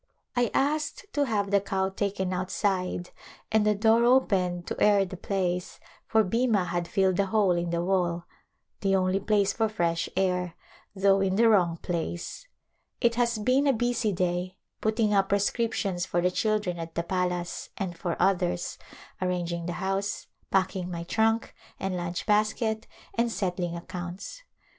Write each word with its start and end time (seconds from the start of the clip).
I 0.35 0.49
asked 0.55 1.05
to 1.13 1.25
have 1.25 1.51
the 1.51 1.61
cow 1.61 1.89
taken 1.89 2.33
outside 2.33 3.11
and 3.51 3.63
the 3.67 3.75
door 3.75 4.03
opened 4.03 4.65
to 4.65 4.81
air 4.81 5.05
the 5.05 5.15
place 5.15 5.79
for 6.07 6.23
Bhima 6.23 6.65
had 6.65 6.87
filled 6.87 7.17
the 7.17 7.27
hole 7.27 7.51
in 7.51 7.69
the 7.69 7.83
wall, 7.83 8.25
the 8.79 8.95
only 8.95 9.19
place 9.19 9.53
for 9.53 9.69
fresh 9.69 10.09
air, 10.17 10.55
though 10.95 11.21
in 11.21 11.35
the 11.35 11.47
wrong 11.47 11.77
place. 11.77 12.47
It 12.99 13.13
has 13.13 13.37
been 13.37 13.67
a 13.67 13.73
busv 13.73 14.15
day, 14.15 14.57
putting 14.81 15.13
up 15.13 15.29
prescrip 15.29 15.73
tions 15.73 16.07
for 16.07 16.19
the 16.19 16.31
children 16.31 16.79
at 16.79 16.95
the 16.95 17.03
palace 17.03 17.69
and 17.77 17.95
for 17.95 18.15
others, 18.19 18.79
ar 19.21 19.27
ranging 19.27 19.67
the 19.67 19.73
house, 19.73 20.25
packing 20.49 20.87
mv 20.87 21.09
trunk 21.09 21.53
and 21.79 21.95
lunch 21.95 22.25
basket 22.25 22.87
and 23.13 23.31
settling 23.31 23.75
accounts. 23.75 24.41